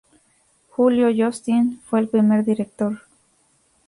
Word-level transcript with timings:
Julio 0.71 1.11
Justin 1.15 1.79
fue 1.85 1.99
el 1.99 2.09
primer 2.09 2.43
director. 2.43 3.03